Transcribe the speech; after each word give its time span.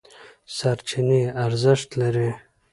سرچینې 0.55 1.21
ارزښت 1.45 1.89
لري. 2.01 2.29